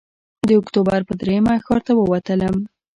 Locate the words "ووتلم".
1.95-2.55